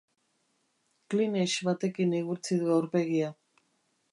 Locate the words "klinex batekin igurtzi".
1.13-2.59